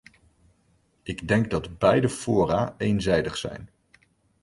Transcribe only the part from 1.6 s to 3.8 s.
beide fora eenzijdig zijn.